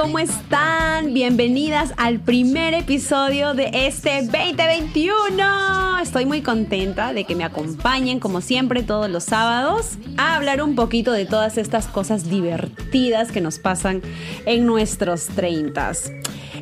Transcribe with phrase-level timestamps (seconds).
[0.00, 1.12] ¿cómo están?
[1.12, 5.98] Bienvenidas al primer episodio de este 2021.
[6.02, 10.74] Estoy muy contenta de que me acompañen como siempre todos los sábados a hablar un
[10.74, 14.00] poquito de todas estas cosas divertidas que nos pasan
[14.46, 16.10] en nuestros treintas.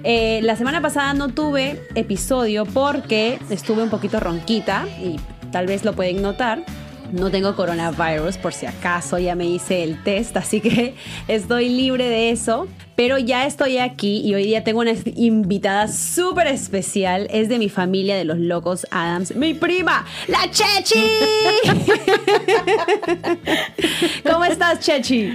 [0.02, 5.14] Eh, la semana pasada no tuve episodio porque estuve un poquito ronquita y
[5.52, 6.64] tal vez lo pueden notar.
[7.12, 10.94] No tengo coronavirus por si acaso, ya me hice el test, así que
[11.28, 12.68] estoy libre de eso.
[12.96, 17.28] Pero ya estoy aquí y hoy día tengo una invitada súper especial.
[17.30, 21.04] Es de mi familia de los locos Adams, mi prima, la Chechi.
[24.28, 25.32] ¿Cómo estás, Chechi?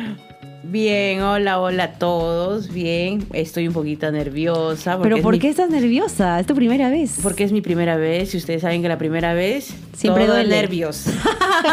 [0.66, 2.72] Bien, hola, hola a todos.
[2.72, 4.97] Bien, estoy un poquito nerviosa.
[5.02, 6.39] ¿Pero por qué estás nerviosa?
[6.39, 7.20] ¿Es tu primera vez?
[7.22, 10.55] Porque es mi primera vez y ustedes saben que la primera vez siempre todo duele.
[10.55, 11.05] nervios.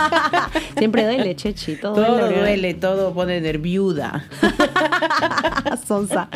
[0.79, 1.77] siempre duele, Chechi.
[1.77, 4.25] Todo, todo duele, todo pone nerviuda.
[5.87, 6.29] Sonsa.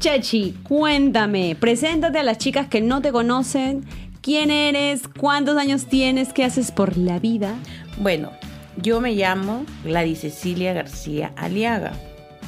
[0.00, 3.84] Chechi, cuéntame, preséntate a las chicas que no te conocen.
[4.22, 5.02] ¿Quién eres?
[5.06, 6.32] ¿Cuántos años tienes?
[6.32, 7.54] ¿Qué haces por la vida?
[7.98, 8.30] Bueno,
[8.76, 11.92] yo me llamo Gladys Cecilia García Aliaga.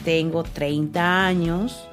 [0.04, 1.88] Tengo 30 años.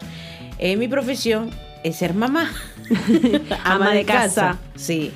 [0.57, 1.49] Eh, mi profesión
[1.83, 2.51] es ser mamá.
[3.63, 4.57] Ama de casa.
[4.75, 5.11] Sí.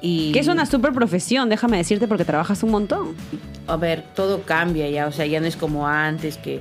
[0.00, 0.32] Y...
[0.32, 3.14] Que es una super profesión, déjame decirte, porque trabajas un montón.
[3.66, 6.60] A ver, todo cambia ya, o sea, ya no es como antes que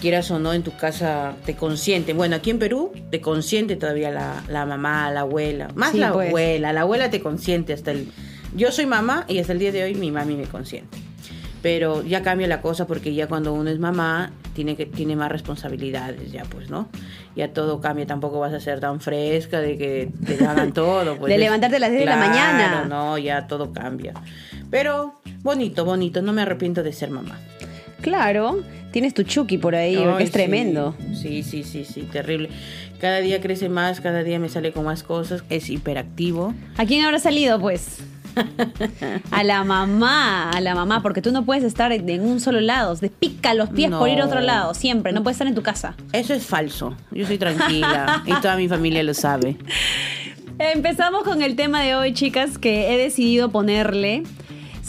[0.00, 2.16] quieras o no en tu casa te consienten.
[2.16, 5.68] Bueno, aquí en Perú te consiente todavía la, la mamá, la abuela.
[5.74, 6.28] Más Sí, la pues.
[6.28, 8.08] abuela, la abuela te consiente hasta el...
[8.54, 11.07] Yo soy mamá y hasta el día de hoy mi mami me consiente.
[11.62, 15.30] Pero ya cambia la cosa porque ya cuando uno es mamá tiene que tiene más
[15.30, 16.88] responsabilidades ya pues, ¿no?
[17.34, 21.16] Ya todo cambia, tampoco vas a ser tan fresca de que te hagan todo.
[21.16, 22.84] Pues, De levantarte a las 10 de la mañana.
[22.88, 24.14] No, ya todo cambia.
[24.70, 27.38] Pero bonito, bonito, no me arrepiento de ser mamá.
[28.00, 30.94] Claro, tienes tu Chucky por ahí, que es tremendo.
[31.14, 32.50] Sí, sí, sí, sí, terrible.
[33.00, 35.44] Cada día crece más, cada día me sale con más cosas.
[35.50, 36.54] Es hiperactivo.
[36.76, 37.98] ¿A quién habrá salido, pues?
[39.30, 42.96] A la mamá, a la mamá, porque tú no puedes estar en un solo lado.
[42.96, 45.12] Te pica los pies por ir a otro lado, siempre.
[45.12, 45.94] No puedes estar en tu casa.
[46.12, 46.96] Eso es falso.
[47.10, 49.56] Yo soy tranquila y toda mi familia lo sabe.
[50.58, 54.24] Empezamos con el tema de hoy, chicas, que he decidido ponerle.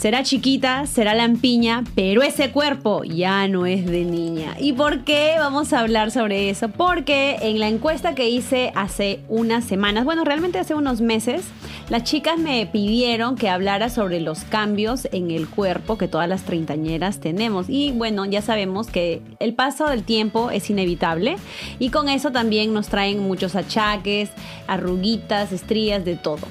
[0.00, 4.56] Será chiquita, será lampiña, pero ese cuerpo ya no es de niña.
[4.58, 6.70] ¿Y por qué vamos a hablar sobre eso?
[6.70, 11.42] Porque en la encuesta que hice hace unas semanas, bueno, realmente hace unos meses,
[11.90, 16.44] las chicas me pidieron que hablara sobre los cambios en el cuerpo que todas las
[16.44, 17.66] treintañeras tenemos.
[17.68, 21.36] Y bueno, ya sabemos que el paso del tiempo es inevitable
[21.78, 24.30] y con eso también nos traen muchos achaques,
[24.66, 26.48] arruguitas, estrías, de todo.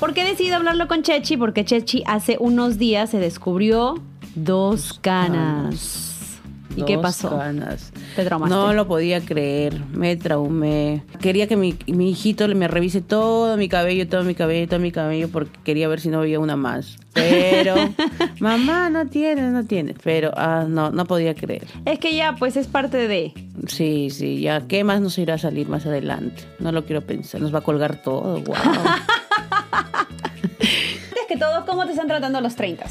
[0.00, 1.36] ¿Por qué he decidido hablarlo con Chechi?
[1.36, 3.94] Porque Chechi hace unos días se descubrió
[4.34, 6.10] dos canas.
[6.76, 7.30] ¿Y qué Dos pasó?
[7.30, 7.92] canas.
[8.16, 8.52] Te traumaste.
[8.52, 11.04] No lo podía creer, me traumé.
[11.20, 14.90] Quería que mi, mi hijito me revise todo mi cabello, todo mi cabello, todo mi
[14.90, 16.96] cabello, porque quería ver si no había una más.
[17.12, 17.76] Pero,
[18.40, 19.94] mamá, no tienes, no tienes.
[20.02, 21.68] Pero, ah, no, no podía creer.
[21.84, 23.32] Es que ya, pues es parte de.
[23.68, 24.62] Sí, sí, ya.
[24.66, 26.42] ¿Qué más nos irá a salir más adelante?
[26.58, 27.40] No lo quiero pensar.
[27.40, 28.40] Nos va a colgar todo.
[28.40, 28.56] Wow.
[30.60, 32.84] Es que todos, ¿cómo te están tratando los 30?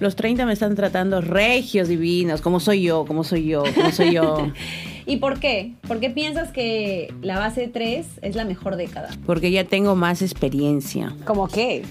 [0.00, 4.12] Los 30 me están tratando regios divinos, como soy yo, como soy yo, como soy
[4.12, 4.52] yo.
[5.06, 5.74] ¿Y por qué?
[5.86, 9.10] ¿Por qué piensas que la base 3 es la mejor década?
[9.26, 11.14] Porque ya tengo más experiencia.
[11.24, 11.84] ¿Cómo qué?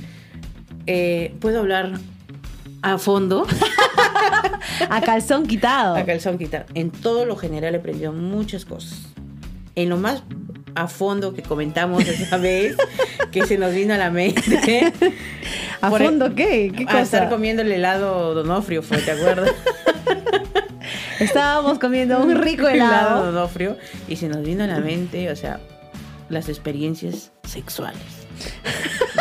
[0.87, 1.93] Eh, ¿Puedo hablar
[2.81, 3.45] a fondo?
[4.89, 5.95] A calzón quitado.
[5.95, 6.65] A calzón quitado.
[6.73, 9.01] En todo lo general he aprendido muchas cosas.
[9.75, 10.23] En lo más
[10.75, 12.75] a fondo que comentamos esa vez,
[13.33, 14.93] que se nos vino a la mente.
[15.81, 16.71] ¿A por el- fondo qué?
[16.75, 17.29] ¿Qué A estar cosa?
[17.29, 19.51] comiendo el helado Donofrio fue, ¿te acuerdas?
[21.19, 23.31] Estábamos comiendo un rico helado helado.
[23.31, 23.77] Donofrio
[24.07, 25.59] y se nos vino a la mente, o sea,
[26.29, 28.01] las experiencias sexuales.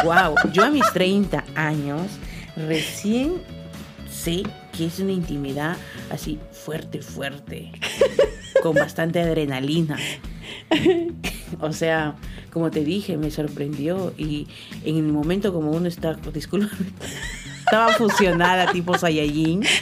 [0.04, 2.02] wow, yo a mis 30 años
[2.56, 3.34] recién
[4.10, 4.42] sé
[4.76, 5.76] que es una intimidad
[6.10, 7.72] así fuerte, fuerte,
[8.62, 9.98] con bastante adrenalina.
[11.60, 12.14] O sea,
[12.52, 14.49] como te dije, me sorprendió y
[14.84, 16.75] en el momento como uno está, disculpa,
[17.60, 19.62] estaba fusionada tipo Saiyajin.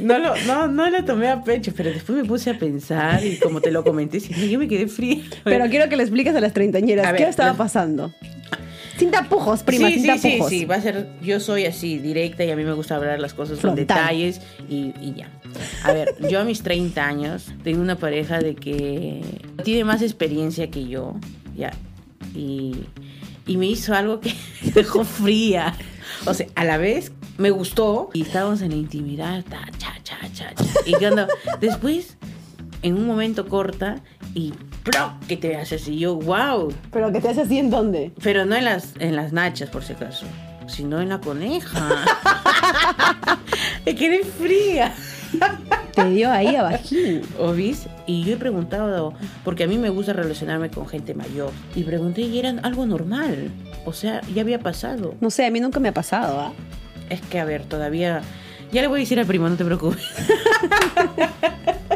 [0.00, 3.36] No lo, no, no lo tomé a pecho, pero después me puse a pensar y
[3.38, 5.22] como te lo comenté, sí, yo me quedé fría.
[5.44, 8.12] Pero quiero que le expliques a las treintañeras A qué ver, estaba pasando.
[9.02, 10.50] Sin tapujos, prima, sí, sin sí, tapujos.
[10.50, 13.20] sí, sí, va a ser, yo soy así, directa y a mí me gusta hablar
[13.20, 13.86] las cosas con Frontal.
[13.86, 15.30] detalles y, y ya.
[15.84, 19.20] A ver, yo a mis 30 años tengo una pareja de que
[19.64, 21.16] tiene más experiencia que yo,
[21.56, 21.72] ya,
[22.34, 22.84] y,
[23.46, 24.32] y me hizo algo que
[24.64, 25.74] me dejó fría.
[26.26, 30.18] O sea, a la vez me gustó y estábamos en la intimidad, ta, cha, cha,
[30.32, 30.64] cha, cha.
[30.86, 31.26] Y cuando
[31.60, 32.16] después,
[32.82, 33.96] en un momento corta
[34.34, 34.52] y
[34.82, 35.14] ¡pro!
[35.28, 36.72] que te hace así, yo, wow.
[36.90, 38.12] ¿Pero que te hace así en dónde?
[38.22, 40.26] Pero no en las, en las nachas, por si acaso,
[40.66, 42.04] sino en la coneja.
[43.86, 44.94] es que eres fría.
[45.94, 47.22] Te dio ahí abajín.
[47.38, 47.86] ¿O vis?
[48.06, 49.14] Y yo he preguntado,
[49.44, 53.50] porque a mí me gusta relacionarme con gente mayor, y pregunté y era algo normal.
[53.84, 55.14] O sea, ya había pasado.
[55.20, 56.52] No sé, a mí nunca me ha pasado, ¿ah?
[57.08, 58.22] Es que, a ver, todavía...
[58.72, 60.02] Ya le voy a decir al primo, no te preocupes.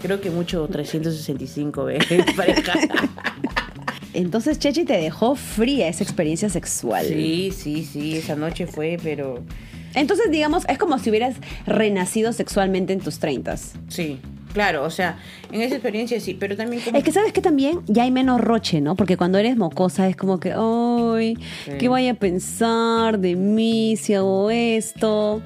[0.00, 2.74] Creo que mucho 365 veces pareja.
[4.12, 7.06] Entonces Chechi te dejó fría esa experiencia sexual.
[7.06, 9.42] Sí, sí, sí, esa noche fue, pero...
[9.94, 11.36] Entonces, digamos, es como si hubieras
[11.66, 13.72] renacido sexualmente en tus treintas.
[13.88, 14.18] Sí,
[14.52, 15.18] claro, o sea,
[15.50, 16.96] en esa experiencia sí, pero también como...
[16.96, 18.94] Es que sabes que también ya hay menos roche, ¿no?
[18.96, 21.72] Porque cuando eres mocosa es como que, ay, Sí.
[21.78, 25.42] ¿qué voy a pensar de mí si hago esto?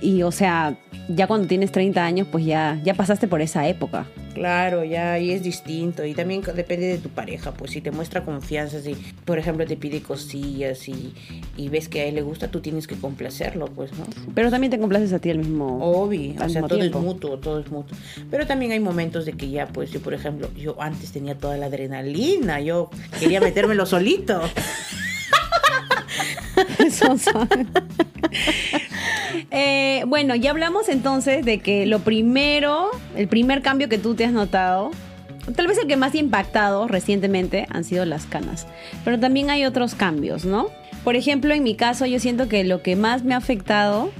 [0.00, 0.76] Y, o sea,
[1.08, 4.06] ya cuando tienes 30 años, pues ya, ya pasaste por esa época.
[4.34, 8.22] Claro, ya ahí es distinto y también depende de tu pareja, pues si te muestra
[8.22, 8.94] confianza, si
[9.24, 11.14] por ejemplo te pide cosillas y,
[11.56, 14.04] y ves que a él le gusta, tú tienes que complacerlo, pues, ¿no?
[14.34, 15.78] Pero también te complaces a ti el mismo.
[15.80, 16.98] Obvio, al o sea, todo tiempo.
[16.98, 17.96] es mutuo, todo es mutuo.
[18.30, 21.56] Pero también hay momentos de que ya, pues yo, por ejemplo, yo antes tenía toda
[21.56, 24.42] la adrenalina, yo quería metérmelo solito.
[26.78, 27.16] Eso.
[29.58, 34.26] Eh, bueno, ya hablamos entonces de que lo primero, el primer cambio que tú te
[34.26, 34.90] has notado,
[35.54, 38.66] tal vez el que más te ha impactado recientemente han sido las canas.
[39.02, 40.68] Pero también hay otros cambios, ¿no?
[41.04, 44.10] Por ejemplo, en mi caso, yo siento que lo que más me ha afectado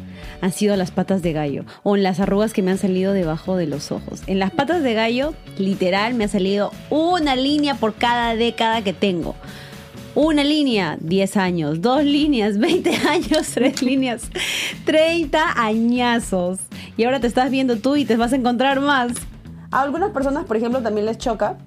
[0.40, 3.66] han sido las patas de gallo o las arrugas que me han salido debajo de
[3.66, 4.22] los ojos.
[4.26, 8.94] En las patas de gallo, literal, me ha salido una línea por cada década que
[8.94, 9.34] tengo.
[10.16, 11.80] Una línea, 10 años.
[11.82, 13.48] Dos líneas, 20 años.
[13.54, 14.28] Tres líneas,
[14.84, 16.58] 30 añazos.
[16.96, 19.12] Y ahora te estás viendo tú y te vas a encontrar más.
[19.70, 21.58] A algunas personas, por ejemplo, también les choca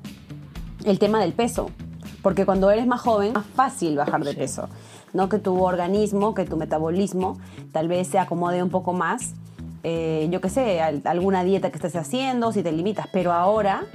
[0.83, 1.69] el tema del peso.
[2.21, 4.67] Porque cuando eres más joven, es más fácil bajar de peso.
[5.13, 7.39] No que tu organismo, que tu metabolismo
[7.71, 9.33] tal vez se acomode un poco más.
[9.83, 13.07] eh, yo qué sé, al- alguna dieta que estés haciendo, si te limitas.
[13.13, 13.85] Pero ahora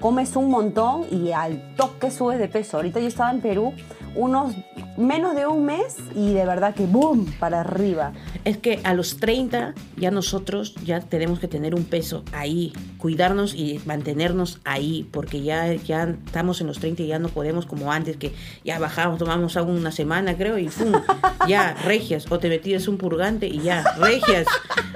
[0.00, 2.76] comes un montón y al toque subes de peso.
[2.76, 3.74] Ahorita yo estaba en Perú
[4.14, 4.54] unos
[4.96, 8.12] menos de un mes y de verdad que boom para arriba.
[8.44, 13.54] Es que a los 30 ya nosotros ya tenemos que tener un peso ahí, cuidarnos
[13.54, 17.92] y mantenernos ahí, porque ya, ya estamos en los 30 y ya no podemos como
[17.92, 18.32] antes, que
[18.64, 20.92] ya bajamos, tomamos agua una semana creo y ¡pum!
[21.48, 24.46] ya, regias, o te metías un purgante y ya, regias,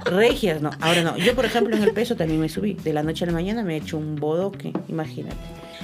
[0.05, 1.17] regias, no, ahora no.
[1.17, 3.63] Yo por ejemplo en el peso también me subí, de la noche a la mañana
[3.63, 5.37] me he hecho un bodoque, imagínate.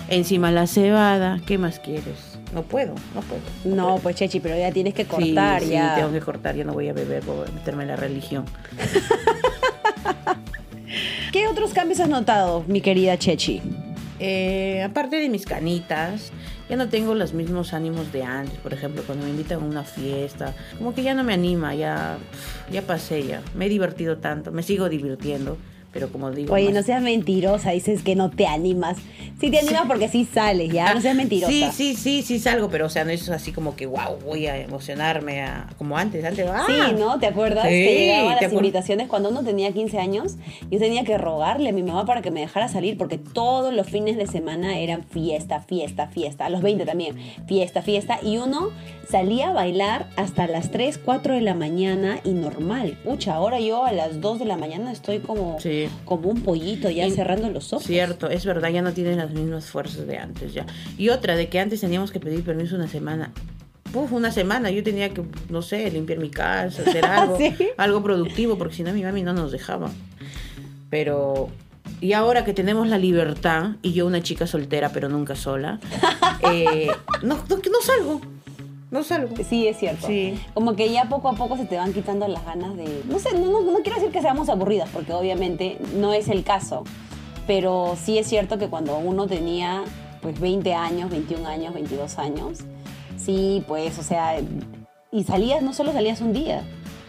[0.08, 2.35] Encima la cebada, ¿qué más quieres?
[2.54, 3.40] No puedo, no puedo.
[3.64, 3.98] No, puedo.
[3.98, 5.94] pues Chechi, pero ya tienes que Sí, cortar sí, ya.
[5.96, 8.44] tengo que cortar, ya no voy a beber, voy a meterme en la religión.
[11.32, 13.60] ¿Qué otros cambios has notado, mi querida Chechi?
[14.18, 16.30] Eh, aparte de mis canitas,
[16.70, 18.58] ya no tengo los mismos ánimos de antes.
[18.60, 22.16] Por ejemplo, cuando me invitan a una fiesta, como que ya no me anima, ya,
[22.72, 23.42] ya pasé ya.
[23.54, 25.58] Me he divertido tanto, me sigo divirtiendo,
[25.96, 26.54] pero como digo...
[26.54, 28.96] Oye, más- no seas mentirosa, dices que no te animas.
[29.40, 31.50] Sí te animas porque sí sales, ya, no seas mentirosa.
[31.52, 34.46] Sí, sí, sí, sí salgo, pero o sea, no es así como que, wow, voy
[34.46, 36.24] a emocionarme a- como antes.
[36.24, 37.18] Antes, ah, Sí, ¿no?
[37.18, 37.64] ¿Te acuerdas?
[37.64, 40.36] Sí, que llegaban las acuer- invitaciones cuando uno tenía 15 años.
[40.70, 43.86] Yo tenía que rogarle a mi mamá para que me dejara salir porque todos los
[43.86, 46.46] fines de semana eran fiesta, fiesta, fiesta.
[46.46, 48.18] A los 20 también, fiesta, fiesta.
[48.22, 48.70] Y uno
[49.10, 52.96] salía a bailar hasta las 3, 4 de la mañana y normal.
[53.04, 55.85] Pucha, ahora yo a las 2 de la mañana estoy como, Sí.
[56.04, 57.86] Como un pollito ya Y- cerrando los ojos.
[57.86, 60.66] Cierto, es verdad, ya no tienen las mismas fuerzas de antes ya.
[60.98, 63.32] Y otra, de que antes teníamos que pedir permiso una semana.
[63.94, 67.54] Uf, una semana, yo tenía que, no sé, limpiar mi casa, hacer algo, ¿Sí?
[67.76, 69.90] algo productivo, porque si no mi mami no nos dejaba.
[70.90, 71.48] Pero,
[72.00, 75.80] y ahora que tenemos la libertad, y yo una chica soltera, pero nunca sola,
[76.52, 76.88] eh,
[77.22, 78.20] no, no, no salgo,
[78.96, 79.34] no salgo.
[79.48, 80.06] Sí, es cierto.
[80.06, 80.40] Sí.
[80.54, 83.02] Como que ya poco a poco se te van quitando las ganas de...
[83.08, 86.42] No sé, no, no, no quiero decir que seamos aburridas, porque obviamente no es el
[86.42, 86.84] caso.
[87.46, 89.84] Pero sí es cierto que cuando uno tenía
[90.22, 92.58] pues 20 años, 21 años, 22 años,
[93.16, 94.40] sí, pues, o sea,
[95.12, 96.64] y salías, no solo salías un día,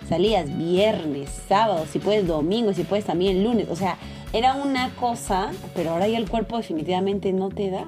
[0.07, 3.97] salías viernes, sábado, si puedes domingo, si puedes también lunes, o sea,
[4.33, 7.87] era una cosa, pero ahora ya el cuerpo definitivamente no te da.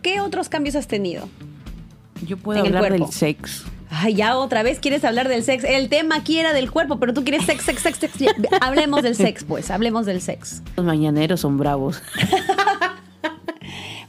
[0.00, 1.28] ¿Qué otros cambios has tenido?
[2.22, 3.64] Yo puedo En el hablar del sexo.
[3.90, 5.66] Ay, ya otra vez quieres hablar del sexo.
[5.68, 8.12] El tema aquí era del cuerpo, pero tú quieres sex, sex, sex, sex.
[8.60, 9.70] Hablemos del sex, pues.
[9.70, 10.62] Hablemos del sex.
[10.76, 12.02] Los mañaneros son bravos.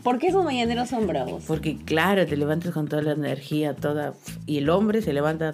[0.03, 1.43] ¿Por qué esos mañaneros son bravos?
[1.45, 4.13] Porque claro, te levantas con toda la energía, toda...
[4.45, 5.53] Y el hombre se levanta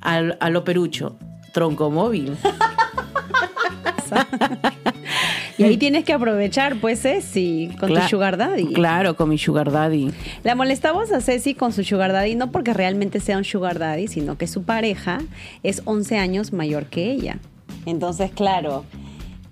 [0.00, 1.18] al- a lo perucho,
[1.52, 2.36] tronco móvil.
[5.60, 8.66] y ahí tienes que aprovechar, pues, Ceci, con Cla- tu sugar daddy.
[8.72, 10.10] Claro, con mi sugar daddy.
[10.42, 14.08] La molestamos a Ceci con su sugar daddy, no porque realmente sea un sugar daddy,
[14.08, 15.20] sino que su pareja
[15.62, 17.38] es 11 años mayor que ella.
[17.86, 18.84] Entonces, claro,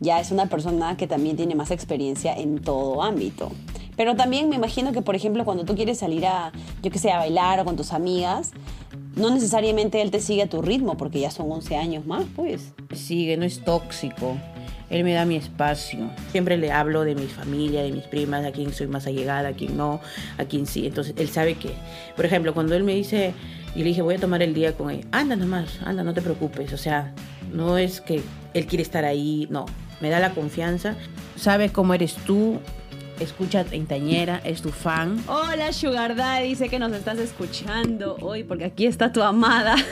[0.01, 3.51] ya es una persona que también tiene más experiencia en todo ámbito.
[3.97, 7.11] Pero también me imagino que, por ejemplo, cuando tú quieres salir a, yo que sé,
[7.11, 8.53] a bailar o con tus amigas,
[9.17, 12.73] no necesariamente él te sigue a tu ritmo, porque ya son 11 años más, pues.
[12.95, 14.37] Sigue, no es tóxico.
[14.91, 16.11] Él me da mi espacio.
[16.31, 19.53] Siempre le hablo de mi familia, de mis primas, a quién soy más allegada, a
[19.53, 20.01] quién no,
[20.39, 20.87] a quién sí.
[20.87, 21.73] Entonces, él sabe que,
[22.17, 23.35] por ejemplo, cuando él me dice,
[23.75, 26.23] y le dije, voy a tomar el día con él, anda nomás, anda, no te
[26.23, 26.73] preocupes.
[26.73, 27.13] O sea,
[27.53, 28.23] no es que
[28.55, 29.67] él quiere estar ahí, no.
[30.01, 30.97] Me da la confianza.
[31.37, 32.61] Sabe cómo eres tú,
[33.21, 35.23] escucha Treintañera, es tu fan.
[35.27, 39.77] Hola Sugar Daddy, sé que nos estás escuchando hoy porque aquí está tu amada.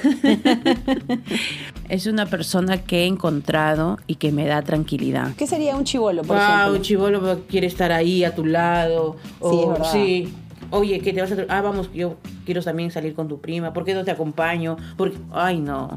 [1.88, 5.30] Es una persona que he encontrado y que me da tranquilidad.
[5.36, 6.72] ¿Qué sería un chivolo, por Wow, ejemplo?
[6.74, 9.16] un chivolo quiere estar ahí a tu lado.
[9.38, 9.92] O, Sí, es verdad.
[9.92, 10.34] sí.
[10.70, 11.36] Oye, que te vas a...
[11.48, 13.72] Ah, vamos, yo quiero también salir con tu prima.
[13.72, 14.76] ¿Por qué no te acompaño?
[14.96, 15.16] Porque...
[15.32, 15.96] Ay, no.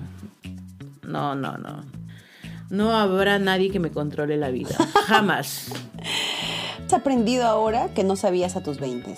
[1.01, 1.83] No, no, no.
[2.69, 4.75] No habrá nadie que me controle la vida.
[5.07, 5.71] Jamás.
[6.96, 9.13] Has aprendido ahora que no sabías a tus 20?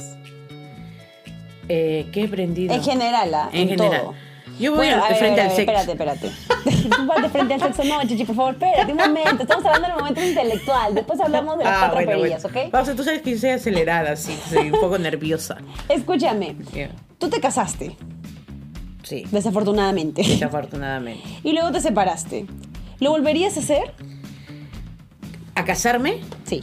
[1.69, 2.73] Eh, ¿Qué he aprendido?
[2.73, 3.49] En general, ¿ah?
[3.53, 4.01] En general.
[4.01, 4.13] todo.
[4.59, 5.71] Yo voy Bueno, al- a ver, frente a ver, al sexo.
[5.91, 6.89] Espérate, espérate.
[6.89, 7.83] Tú vas de frente al sexo.
[7.85, 9.43] No, Chichi, por favor, espérate un momento.
[9.43, 10.93] Estamos hablando del momento intelectual.
[10.93, 12.59] Después hablamos de las cuatro Ah, bueno, perillas, bueno.
[12.65, 12.71] ¿ok?
[12.71, 14.37] Pausa, tú sabes que soy acelerada, sí.
[14.49, 15.57] Soy un poco nerviosa.
[15.89, 16.55] Escúchame.
[16.73, 16.89] Yeah.
[17.17, 17.95] Tú te casaste,
[19.03, 20.21] Sí, desafortunadamente.
[20.23, 21.23] desafortunadamente.
[21.43, 22.45] Y luego te separaste.
[22.99, 23.93] ¿Lo volverías a hacer?
[25.55, 26.19] ¿A casarme?
[26.43, 26.61] Sí.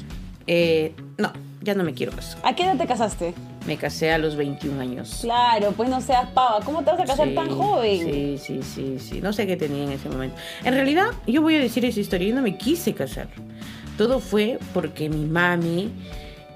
[0.48, 1.30] Eh, no,
[1.62, 2.40] ya no me quiero casar.
[2.42, 3.34] ¿A qué edad te casaste?
[3.66, 5.18] Me casé a los 21 años.
[5.20, 6.60] Claro, pues no seas pava.
[6.64, 7.98] ¿Cómo te vas a casar Sí, tan joven?
[8.12, 9.20] Sí, sí, sí, sí.
[9.20, 10.36] No sé qué tenía en ese momento.
[10.64, 12.28] En realidad, yo voy a decir esa historia.
[12.28, 13.28] Yo no me quise casar.
[13.98, 15.90] Todo fue porque mi mami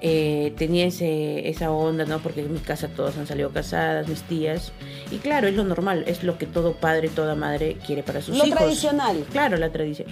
[0.01, 2.17] eh, tenía ese, esa onda, ¿no?
[2.19, 4.71] Porque en mi casa todas han salido casadas, mis tías.
[5.11, 6.05] Y claro, es lo normal.
[6.07, 8.57] Es lo que todo padre, toda madre quiere para sus Lo hijos.
[8.59, 9.23] tradicional.
[9.31, 10.07] Claro, la tradición.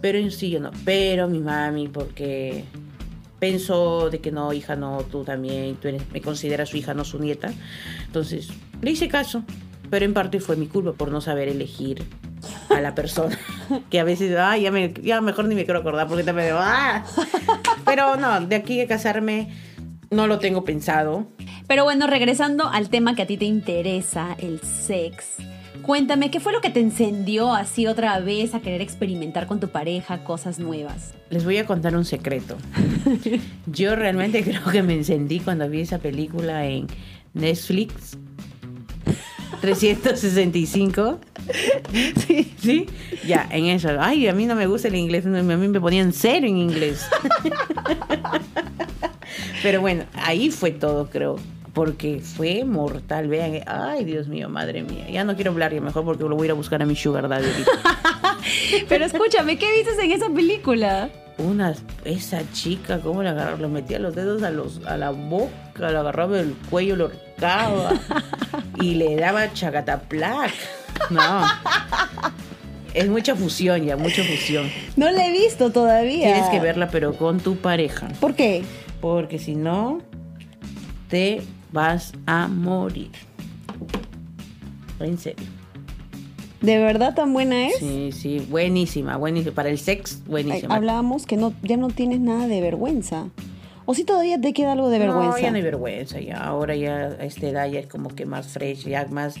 [0.00, 0.70] Pero en sí yo no.
[0.86, 2.64] Pero mi mami, porque
[3.38, 7.04] pensó de que no, hija, no, tú también, tú eres- me consideras su hija, no
[7.04, 7.52] su nieta.
[8.06, 8.48] Entonces,
[8.82, 9.42] le hice caso.
[9.88, 12.02] Pero en parte fue mi culpa por no saber elegir
[12.70, 13.38] a la persona.
[13.90, 17.04] que a veces, ay, ya, me, ya mejor ni me quiero acordar porque también ah.
[17.84, 19.48] Pero no, de aquí a casarme
[20.10, 21.28] no lo tengo pensado.
[21.68, 25.34] Pero bueno, regresando al tema que a ti te interesa, el sex.
[25.86, 29.68] Cuéntame, ¿qué fue lo que te encendió así otra vez a querer experimentar con tu
[29.68, 31.14] pareja cosas nuevas?
[31.30, 32.56] Les voy a contar un secreto.
[33.66, 36.88] Yo realmente creo que me encendí cuando vi esa película en
[37.34, 38.18] Netflix.
[39.60, 41.20] 365.
[42.26, 42.52] Sí.
[42.58, 42.86] ¿Sí?
[43.24, 43.90] Ya, en eso.
[44.00, 45.24] Ay, a mí no me gusta el inglés.
[45.24, 47.06] A mí me ponían cero en inglés.
[49.62, 51.36] Pero bueno, ahí fue todo, creo.
[51.76, 53.28] Porque fue mortal.
[53.28, 55.10] Vean, ay, Dios mío, madre mía.
[55.10, 56.96] Ya no quiero hablar ya mejor porque lo voy a ir a buscar a mi
[56.96, 57.50] sugar daddy.
[58.88, 61.10] Pero escúchame, ¿qué viste en esa película?
[61.36, 61.74] Una,
[62.06, 63.58] esa chica, ¿cómo la agarraba?
[63.58, 67.92] Le metía los dedos a, los, a la boca, la agarraba del cuello, lo horcaba
[68.80, 70.54] y le daba chacataplac.
[71.10, 71.44] No.
[72.94, 74.70] Es mucha fusión ya, mucha fusión.
[74.96, 76.24] No la he visto todavía.
[76.24, 78.08] Tienes que verla, pero con tu pareja.
[78.18, 78.64] ¿Por qué?
[79.02, 80.00] Porque si no,
[81.10, 81.42] te
[81.72, 83.10] vas a morir.
[85.00, 85.44] En serio.
[86.62, 87.76] ¿De verdad tan buena es?
[87.76, 89.54] Sí, sí, buenísima, buenísima.
[89.54, 90.74] Para el sex, Ay, buenísima.
[90.74, 93.26] hablábamos que no, ya no tienes nada de vergüenza.
[93.84, 95.36] ¿O si todavía te queda algo de vergüenza?
[95.36, 98.26] No, ya no hay vergüenza, ya ahora ya a esta edad ya es como que
[98.26, 99.36] más fresh, ya más,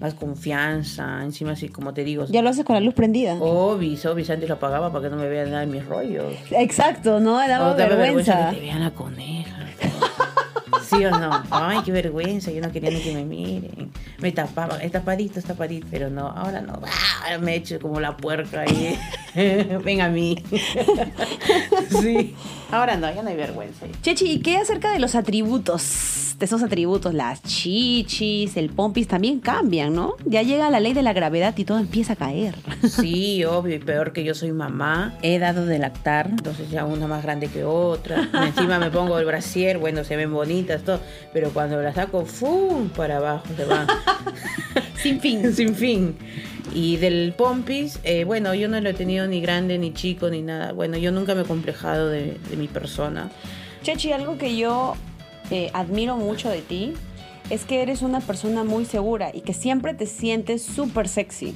[0.00, 3.36] más confianza, encima así como te digo, Ya lo haces con la luz prendida.
[3.40, 6.34] obis, obis, antes lo apagaba para que no me vean nada de mis rollos.
[6.50, 7.38] Exacto, ¿no?
[7.38, 8.50] Daba O daba vergüenza.
[8.50, 9.65] que te vean la coneja.
[10.88, 11.42] ¿Sí o no?
[11.50, 13.90] Ay, qué vergüenza, yo no quería ni que me miren.
[14.18, 16.80] Me tapaba, es tapadito, es tapadito, pero no, ahora no.
[16.84, 18.98] Ah, Ahora me echo como la puerca ahí.
[19.84, 20.42] Ven a mí.
[22.00, 22.34] sí.
[22.70, 23.86] Ahora no, ya no hay vergüenza.
[24.02, 26.34] Chechi, ¿y qué acerca de los atributos?
[26.38, 30.16] De esos atributos, las chichis, el pompis también cambian, ¿no?
[30.26, 32.56] Ya llega la ley de la gravedad y todo empieza a caer.
[32.86, 35.14] Sí, obvio, y peor que yo soy mamá.
[35.22, 38.28] He dado de lactar, entonces ya una más grande que otra.
[38.46, 41.00] Encima me pongo el brasier, bueno, se ven bonitas, todo.
[41.32, 42.88] Pero cuando la saco, ¡fum!
[42.90, 43.86] Para abajo se van.
[44.96, 45.52] Sin fin.
[45.52, 46.16] Sin fin.
[46.74, 50.42] Y del pompis, eh, bueno, yo no lo he tenido ni grande, ni chico, ni
[50.42, 50.72] nada.
[50.72, 53.30] Bueno, yo nunca me he complejado de, de mi persona.
[53.82, 54.94] Chechi, algo que yo
[55.50, 56.92] eh, admiro mucho de ti
[57.50, 61.54] es que eres una persona muy segura y que siempre te sientes súper sexy.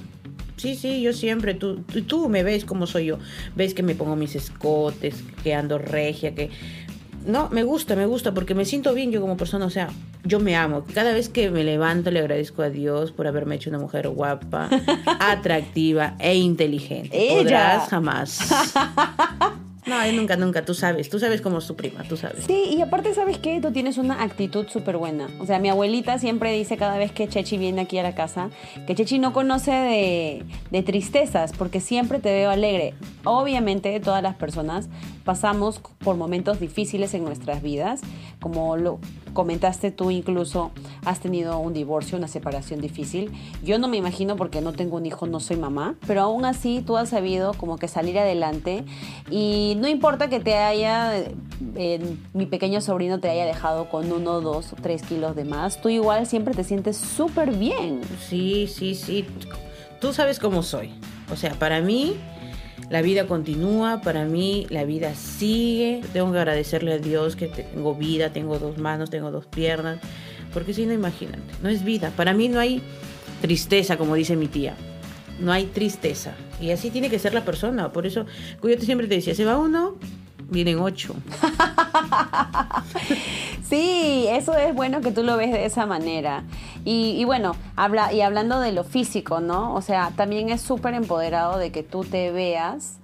[0.57, 3.19] Sí, sí, yo siempre, tú, tú, tú me ves como soy yo.
[3.57, 6.51] Ves que me pongo mis escotes, que ando regia, que...
[7.27, 9.89] No, me gusta, me gusta, porque me siento bien yo como persona, o sea,
[10.25, 10.85] yo me amo.
[10.95, 14.69] Cada vez que me levanto le agradezco a Dios por haberme hecho una mujer guapa,
[15.21, 17.17] atractiva e inteligente.
[17.17, 17.43] Ella.
[17.43, 18.39] Podrás jamás.
[19.91, 22.45] No, yo nunca, nunca, tú sabes, tú sabes cómo es tu prima, tú sabes.
[22.47, 23.61] Sí, y aparte, ¿sabes qué?
[23.61, 25.29] Tú tienes una actitud súper buena.
[25.41, 28.51] O sea, mi abuelita siempre dice cada vez que Chechi viene aquí a la casa
[28.87, 32.95] que Chechi no conoce de, de tristezas porque siempre te veo alegre.
[33.25, 34.89] Obviamente, todas las personas
[35.25, 38.01] pasamos por momentos difíciles en nuestras vidas,
[38.41, 39.01] como lo
[39.33, 40.71] comentaste tú incluso
[41.05, 43.31] has tenido un divorcio, una separación difícil.
[43.63, 46.83] Yo no me imagino porque no tengo un hijo, no soy mamá, pero aún así
[46.85, 48.85] tú has sabido como que salir adelante
[49.31, 51.17] y no importa que te haya,
[51.77, 55.89] eh, mi pequeño sobrino te haya dejado con uno, dos tres kilos de más, tú
[55.89, 58.01] igual siempre te sientes súper bien.
[58.29, 59.25] Sí, sí, sí.
[60.01, 60.93] Tú sabes cómo soy.
[61.31, 62.17] O sea, para mí
[62.91, 66.03] la vida continúa, para mí la vida sigue.
[66.13, 70.01] Tengo que agradecerle a Dios que tengo vida, tengo dos manos, tengo dos piernas.
[70.53, 72.13] Porque si no, imagínate, no es vida.
[72.17, 72.83] Para mí no hay
[73.41, 74.75] tristeza, como dice mi tía.
[75.39, 76.35] No hay tristeza.
[76.61, 77.93] Y así tiene que ser la persona.
[77.93, 78.27] Por eso,
[78.61, 79.95] yo siempre te decía, se va uno,
[80.51, 81.15] vienen ocho.
[83.71, 86.43] Sí, eso es bueno que tú lo ves de esa manera.
[86.85, 89.75] Y, bueno, habla, y hablando de lo físico, ¿no?
[89.75, 92.99] O sea, también es súper empoderado de que tú te veas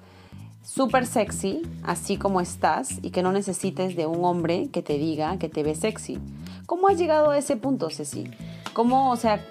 [0.62, 5.38] súper sexy, así como estás, y que no necesites de un hombre que te diga
[5.38, 6.18] que te ve sexy.
[6.66, 8.30] ¿Cómo has llegado a ese punto, Ceci?
[8.72, 9.46] ¿Cómo, o sea,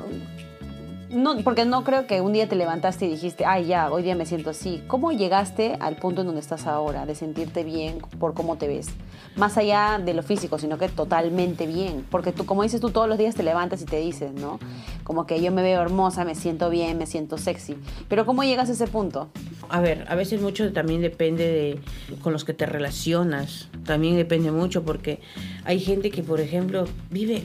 [1.10, 4.16] no, porque no creo que un día te levantaste y dijiste, ay, ya, hoy día
[4.16, 4.84] me siento así.
[4.88, 8.88] ¿Cómo llegaste al punto en donde estás ahora, de sentirte bien por cómo te ves?
[9.36, 12.06] Más allá de lo físico, sino que totalmente bien.
[12.10, 14.60] Porque tú, como dices tú, todos los días te levantas y te dices, ¿no?
[15.04, 17.76] Como que yo me veo hermosa, me siento bien, me siento sexy.
[18.08, 19.30] Pero ¿cómo llegas a ese punto?
[19.70, 21.80] A ver, a veces mucho también depende de
[22.22, 23.70] con los que te relacionas.
[23.86, 25.20] También depende mucho porque
[25.66, 27.44] hay gente que, por ejemplo, vive...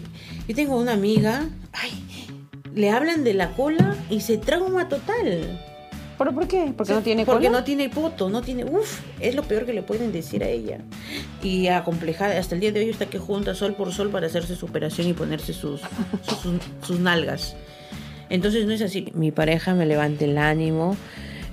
[0.48, 1.90] Yo tengo una amiga, ay,
[2.74, 5.58] le hablan de la cola y se trauma total.
[6.18, 6.72] ¿Pero por qué?
[6.76, 7.58] Porque Sí, no tiene Porque cola?
[7.60, 8.64] no tiene poto, no tiene.
[8.64, 10.78] Uf, es lo peor que le pueden decir a ella.
[11.42, 14.54] Y acomplejada, hasta el día de hoy está que junta sol por sol para hacerse
[14.54, 15.80] su operación y ponerse sus,
[16.28, 17.56] sus, sus- sus nalgas.
[18.28, 19.10] Entonces no es así.
[19.14, 20.94] Mi pareja me levanta el ánimo,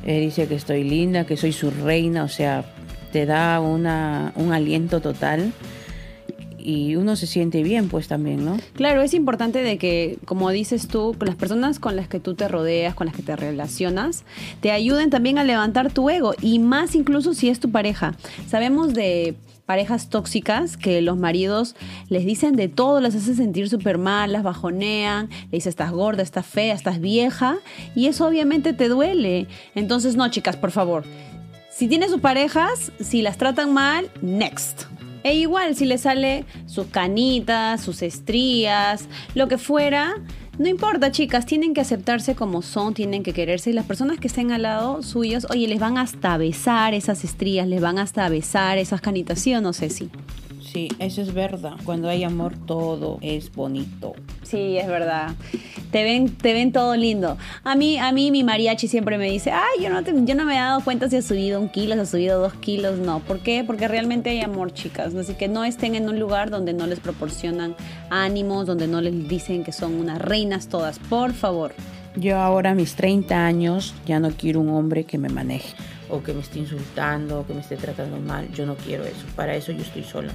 [0.05, 2.65] eh, dice que estoy linda, que soy su reina, o sea,
[3.13, 5.53] te da una, un aliento total.
[6.69, 8.57] Y uno se siente bien, pues también, ¿no?
[8.73, 12.49] Claro, es importante de que, como dices tú, las personas con las que tú te
[12.49, 14.25] rodeas, con las que te relacionas,
[14.59, 18.15] te ayuden también a levantar tu ego y más incluso si es tu pareja.
[18.49, 21.77] Sabemos de parejas tóxicas que los maridos
[22.09, 26.21] les dicen de todo, las hacen sentir súper mal, las bajonean, le dicen estás gorda,
[26.21, 27.59] estás fea, estás vieja
[27.95, 29.47] y eso obviamente te duele.
[29.73, 31.05] Entonces, no, chicas, por favor.
[31.71, 34.96] Si tienes sus parejas, si las tratan mal, next.
[35.23, 40.15] E igual, si le sale sus canitas, sus estrías, lo que fuera,
[40.57, 43.69] no importa, chicas, tienen que aceptarse como son, tienen que quererse.
[43.69, 47.67] Y las personas que estén al lado suyos, oye, les van hasta besar esas estrías,
[47.67, 50.05] les van hasta besar esas canitas, ¿sí o no sé si?
[50.05, 50.11] Sí,
[50.99, 51.73] eso es verdad.
[51.83, 54.13] Cuando hay amor, todo es bonito.
[54.43, 55.35] Sí, es verdad.
[55.91, 57.37] Te ven, te ven todo lindo.
[57.63, 60.45] A mí, a mí mi mariachi siempre me dice, ay, yo no, te- yo no
[60.45, 62.97] me he dado cuenta si ha subido un kilo, si ha subido dos kilos.
[62.99, 63.63] No, ¿por qué?
[63.65, 65.15] Porque realmente hay amor, chicas.
[65.15, 67.75] Así que no estén en un lugar donde no les proporcionan
[68.09, 70.99] ánimos, donde no les dicen que son unas reinas todas.
[70.99, 71.73] Por favor.
[72.15, 75.75] Yo ahora a mis 30 años ya no quiero un hombre que me maneje
[76.09, 78.51] o que me esté insultando o que me esté tratando mal.
[78.53, 79.25] Yo no quiero eso.
[79.35, 80.33] Para eso yo estoy sola.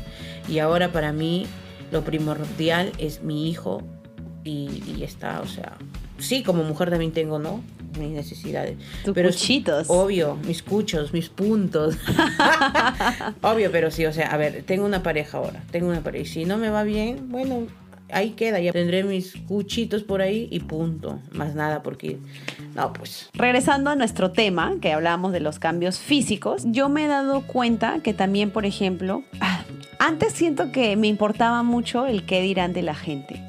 [0.48, 1.46] Y ahora para mí
[1.90, 3.82] lo primordial es mi hijo
[4.44, 5.40] y, y está.
[5.40, 5.76] O sea,
[6.18, 7.62] sí, como mujer también tengo, ¿no?
[7.98, 8.78] Mis necesidades.
[9.04, 9.86] Tus es cuchitos.
[9.90, 11.96] Obvio, mis cuchos, mis puntos.
[13.42, 15.62] obvio, pero sí, o sea, a ver, tengo una pareja ahora.
[15.70, 16.22] Tengo una pareja.
[16.22, 17.66] Y si no me va bien, bueno,
[18.12, 18.60] ahí queda.
[18.60, 21.18] Ya tendré mis cuchitos por ahí y punto.
[21.32, 22.18] Más nada, porque.
[22.74, 23.30] No, pues.
[23.34, 28.00] Regresando a nuestro tema, que hablábamos de los cambios físicos, yo me he dado cuenta
[28.02, 29.64] que también, por ejemplo, ah,
[29.98, 33.42] antes siento que me importaba mucho el qué dirán de la gente.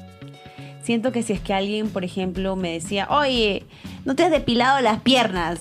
[0.82, 3.64] Siento que si es que alguien, por ejemplo, me decía, oye,
[4.04, 5.60] no te has depilado las piernas,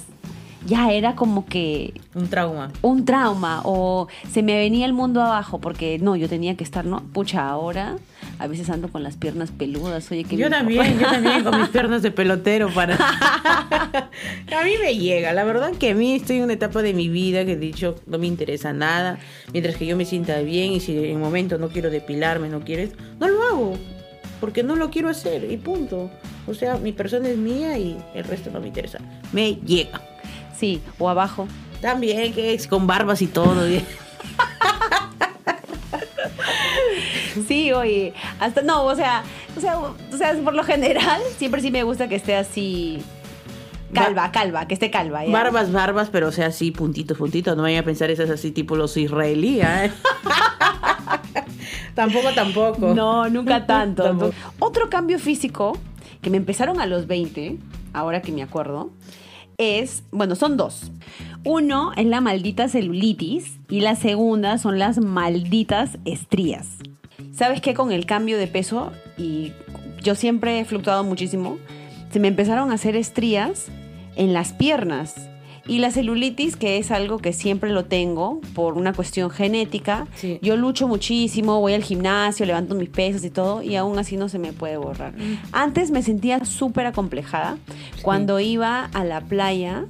[0.66, 2.72] ya era como que Un trauma.
[2.82, 6.86] un trauma o se me venía el mundo abajo porque no, yo tenía que estar,
[6.86, 7.98] no, pucha, ahora
[8.40, 11.70] a veces ando con las piernas peludas, oye, que Yo también, yo también con mis
[11.70, 12.96] piernas de pelotero para...
[12.98, 17.10] a mí me llega, la verdad que a mí estoy en una etapa de mi
[17.10, 19.20] vida que he dicho no me interesa nada,
[19.52, 22.62] mientras que yo me sienta bien y si en un momento no quiero depilarme, no
[22.62, 23.78] quiero, no lo hago,
[24.40, 26.10] porque no lo quiero hacer y punto.
[26.48, 29.00] O sea, mi persona es mía y el resto no me interesa.
[29.32, 30.02] Me llega.
[30.64, 31.46] Sí, o abajo.
[31.82, 33.68] También, que es con barbas y todo.
[37.50, 39.24] Sí, oye, hasta no, o sea,
[39.58, 43.04] o sea, o sea, por lo general siempre sí me gusta que esté así
[43.94, 45.26] calva, calva, que esté calva.
[45.26, 45.34] ¿ya?
[45.34, 47.58] Barbas, barbas, pero o sea, así puntitos, puntitos.
[47.58, 49.68] No vayan a pensar esas así tipo los israelíes.
[49.68, 49.92] ¿eh?
[51.94, 52.94] tampoco, tampoco.
[52.94, 54.04] No, nunca tanto.
[54.06, 54.34] Tampoco.
[54.60, 55.78] Otro cambio físico
[56.22, 57.58] que me empezaron a los 20,
[57.92, 58.92] ahora que me acuerdo,
[59.64, 60.92] es, bueno, son dos.
[61.44, 66.68] Uno es la maldita celulitis y la segunda son las malditas estrías.
[67.34, 67.74] ¿Sabes qué?
[67.74, 69.52] Con el cambio de peso, y
[70.02, 71.58] yo siempre he fluctuado muchísimo,
[72.12, 73.68] se me empezaron a hacer estrías
[74.16, 75.30] en las piernas.
[75.66, 80.38] Y la celulitis, que es algo que siempre lo tengo por una cuestión genética, Sí.
[80.42, 84.28] yo lucho muchísimo, voy al gimnasio, levanto mis pesas y todo, y aún así no
[84.28, 85.14] se me puede borrar.
[85.14, 85.38] Mm.
[85.54, 87.58] Antes me sentía súper acomplejada
[88.02, 89.86] cuando iba a la playa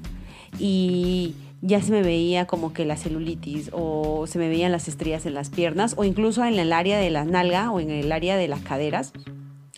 [0.59, 5.25] y ya se me veía como que la celulitis o se me veían las estrías
[5.25, 8.35] en las piernas o incluso en el área de la nalga o en el área
[8.37, 9.13] de las caderas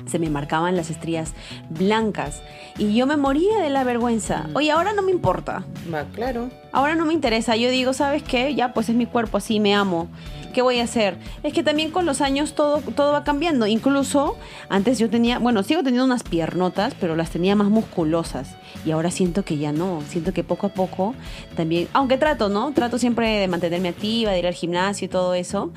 [0.05, 1.33] se me marcaban las estrías
[1.69, 2.41] blancas
[2.77, 4.47] y yo me moría de la vergüenza.
[4.53, 5.63] Oye, ahora no me importa.
[5.93, 6.49] Va, claro.
[6.75, 7.55] Ahora no me interesa.
[7.55, 8.53] Yo digo, ¿sabes qué?
[8.53, 10.09] Ya, pues es mi cuerpo así, me amo.
[10.53, 11.17] ¿Qué voy a hacer?
[11.43, 13.65] Es que también con los años todo, todo va cambiando.
[13.65, 14.38] Incluso
[14.69, 18.55] antes yo tenía, bueno, sigo teniendo unas piernotas, pero las tenía más musculosas.
[18.85, 20.01] Y ahora siento que ya no.
[20.07, 21.13] Siento que poco a poco
[21.57, 22.71] también, aunque trato, ¿no?
[22.71, 25.71] Trato siempre de mantenerme activa, de ir al gimnasio y todo eso.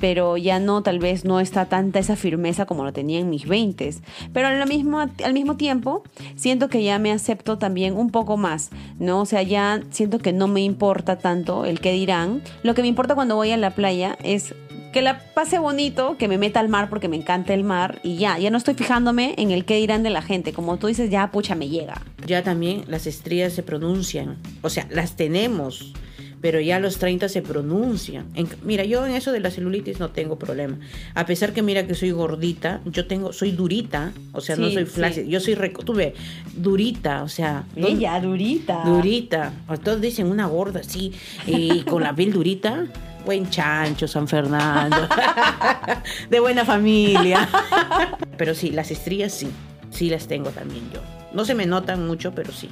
[0.00, 3.48] Pero ya no, tal vez no está tanta esa firmeza como lo tenía en mis
[3.48, 3.94] 20.
[4.32, 6.04] Pero al mismo, al mismo tiempo,
[6.36, 9.22] siento que ya me acepto también un poco más, ¿no?
[9.22, 12.42] O sea, ya siento que me importa tanto el que dirán.
[12.62, 14.54] Lo que me importa cuando voy a la playa es
[14.92, 18.16] que la pase bonito, que me meta al mar porque me encanta el mar y
[18.16, 20.52] ya, ya no estoy fijándome en el qué dirán de la gente.
[20.52, 22.02] Como tú dices, ya, pucha, me llega.
[22.26, 24.36] Ya también las estrías se pronuncian.
[24.62, 25.92] O sea, las tenemos.
[26.40, 28.24] Pero ya a los 30 se pronuncian.
[28.34, 30.78] En- mira, yo en eso de la celulitis no tengo problema.
[31.14, 34.74] A pesar que mira que soy gordita, yo tengo, soy durita, o sea, no Sí,
[34.74, 34.90] soy sí.
[34.90, 35.26] flácida.
[35.26, 36.14] Yo soy, reco- tú ve,
[36.56, 37.64] durita, o sea.
[37.74, 38.82] ¿dónde- Ella, durita.
[38.86, 39.52] Durita.
[39.68, 41.12] O Todos dicen una gorda así,
[41.46, 42.86] y con la piel durita.
[43.26, 44.96] Buen chancho, San Fernando.
[46.30, 47.46] de buena familia.
[48.38, 49.48] pero sí, las estrías sí.
[49.90, 51.00] Sí las tengo también yo.
[51.34, 52.70] No se me notan mucho, pero sí.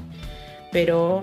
[0.72, 1.20] Pero,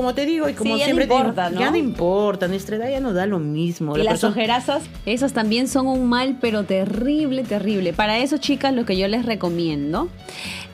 [0.00, 1.60] como te digo, y como Sí, ya no siempre te digo, importa, ¿no?
[1.60, 2.48] ya no importa.
[2.48, 3.96] Nuestra edad ya no da lo mismo.
[3.98, 7.92] Y La las ojerazas, esas también son un mal, pero terrible, terrible.
[7.92, 10.08] Para eso, chicas, lo que yo les recomiendo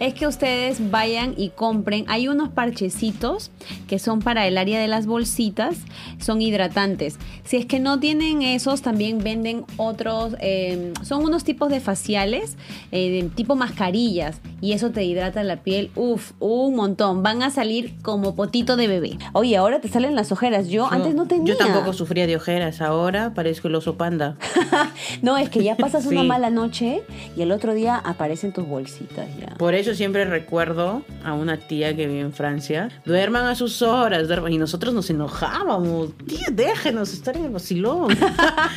[0.00, 2.04] es que ustedes vayan y compren.
[2.08, 3.50] Hay unos parchecitos
[3.88, 5.76] que son para el área de las bolsitas,
[6.18, 7.18] son hidratantes.
[7.44, 12.56] Si es que no tienen esos, también venden otros, eh, son unos tipos de faciales,
[12.92, 17.22] eh, de tipo mascarillas, y eso te hidrata la piel, uff, un montón.
[17.22, 19.18] Van a salir como potito de bebé.
[19.32, 20.68] Oye, ahora te salen las ojeras.
[20.68, 21.46] Yo, Yo- antes no tenía.
[21.46, 22.80] Yo tampoco sufría de ojeras.
[22.80, 24.36] Ahora parezco el oso panda.
[25.22, 27.02] No, es que ya pasas una mala noche
[27.36, 29.54] y el otro día aparecen tus bolsitas ya.
[29.56, 32.88] Por eso siempre recuerdo a una tía que vive en Francia.
[33.04, 34.52] Duerman a sus horas, duerman.
[34.52, 36.16] Y nosotros nos enojábamos.
[36.26, 38.16] Tía, déjenos estar en el vacilón.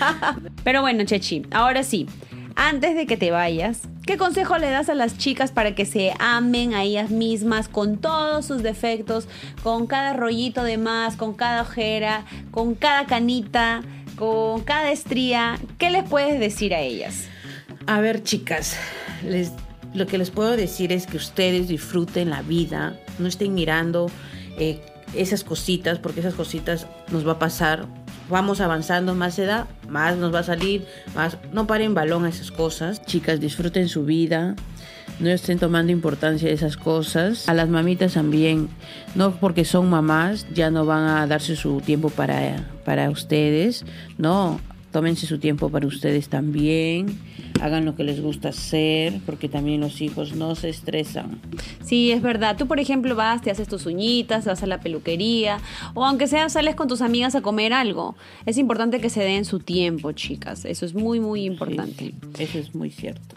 [0.64, 2.08] Pero bueno, Chechi, ahora sí.
[2.56, 6.14] Antes de que te vayas, ¿qué consejo le das a las chicas para que se
[6.20, 9.30] amen a ellas mismas con todos sus defectos,
[9.64, 13.82] con cada rollito de más, con cada ojera, con cada canita,
[14.18, 15.58] con cada estría?
[15.78, 17.30] ¿Qué les puedes decir a ellas?
[17.88, 18.76] A ver, chicas,
[19.24, 19.54] les,
[19.94, 24.10] lo que les puedo decir es que ustedes disfruten la vida, no estén mirando
[24.58, 24.82] eh,
[25.14, 27.86] esas cositas, porque esas cositas nos va a pasar.
[28.30, 32.52] Vamos avanzando más edad, más nos va a salir, más no paren balón a esas
[32.52, 33.04] cosas.
[33.06, 34.56] Chicas, disfruten su vida,
[35.20, 37.50] no estén tomando importancia de esas cosas.
[37.50, 38.70] A las mamitas también,
[39.16, 43.84] no porque son mamás, ya no van a darse su tiempo para, para ustedes,
[44.20, 44.60] no,
[44.92, 47.20] tómense su tiempo para ustedes también,
[47.62, 51.40] hagan lo que les gusta hacer, porque también los hijos no se estresan.
[51.84, 52.58] Sí, es verdad.
[52.58, 55.60] Tú, por ejemplo, vas, te haces tus uñitas, vas a la peluquería,
[55.94, 58.16] o aunque sea sales con tus amigas a comer algo.
[58.46, 60.66] Es importante que se den su tiempo, chicas.
[60.66, 62.06] Eso es muy, muy importante.
[62.06, 63.36] Sí, sí, eso es muy cierto.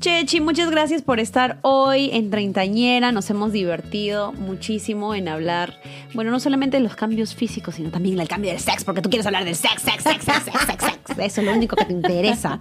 [0.00, 3.12] Chechi, muchas gracias por estar hoy en Treintañera.
[3.12, 5.80] Nos hemos divertido muchísimo en hablar,
[6.14, 9.10] bueno, no solamente de los cambios físicos, sino también del cambio del sexo, porque tú
[9.10, 10.81] quieres hablar del sex, sex, sex, sex, sex, sex, sex.
[11.18, 12.58] Eso es lo único que te interesa.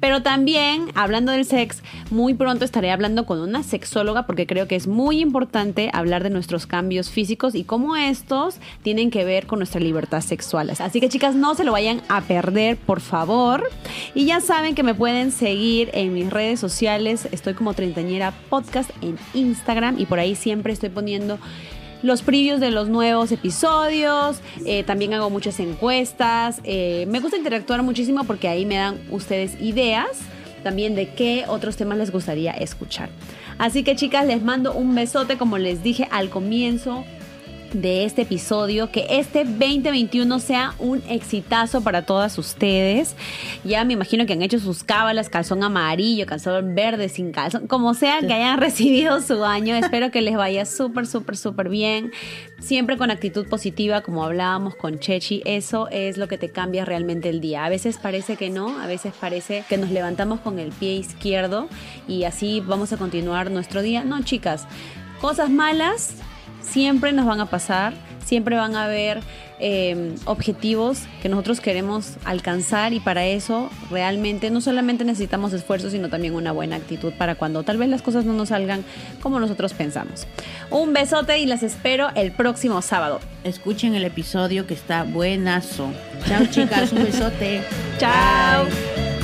[0.00, 4.76] Pero también, hablando del sex, muy pronto estaré hablando con una sexóloga porque creo que
[4.76, 9.58] es muy importante hablar de nuestros cambios físicos y cómo estos tienen que ver con
[9.58, 10.70] nuestra libertad sexual.
[10.78, 13.68] Así que chicas, no se lo vayan a perder, por favor.
[14.14, 17.28] Y ya saben que me pueden seguir en mis redes sociales.
[17.32, 21.38] Estoy como Treintañera Podcast en Instagram y por ahí siempre estoy poniendo
[22.02, 27.82] los previews de los nuevos episodios, eh, también hago muchas encuestas, eh, me gusta interactuar
[27.82, 30.18] muchísimo porque ahí me dan ustedes ideas
[30.62, 33.10] también de qué otros temas les gustaría escuchar.
[33.58, 37.04] Así que chicas, les mando un besote como les dije al comienzo
[37.72, 43.14] de este episodio, que este 2021 sea un exitazo para todas ustedes.
[43.64, 47.94] Ya me imagino que han hecho sus cábalas, calzón amarillo, calzón verde, sin calzón, como
[47.94, 49.74] sea que hayan recibido su año.
[49.74, 52.12] Espero que les vaya súper, súper, súper bien.
[52.60, 57.28] Siempre con actitud positiva, como hablábamos con Chechi, eso es lo que te cambia realmente
[57.28, 57.64] el día.
[57.64, 61.68] A veces parece que no, a veces parece que nos levantamos con el pie izquierdo
[62.08, 64.04] y así vamos a continuar nuestro día.
[64.04, 64.66] No, chicas,
[65.20, 66.14] cosas malas
[66.68, 69.20] siempre nos van a pasar, siempre van a haber
[69.58, 76.08] em, objetivos que nosotros queremos alcanzar y para eso realmente no solamente necesitamos esfuerzo, sino
[76.08, 78.84] también una buena actitud para cuando tal vez las cosas no nos salgan
[79.22, 80.26] como nosotros pensamos.
[80.70, 83.20] Un besote y las espero el próximo sábado.
[83.44, 85.90] Escuchen el episodio que está buenazo.
[86.28, 87.62] Chao chicas, un besote.
[87.98, 89.17] Chao.